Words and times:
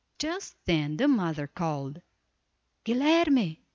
Just 0.17 0.55
then 0.65 0.97
the 0.97 1.07
mother 1.07 1.45
called, 1.45 2.01
"Guilerme! 2.85 3.59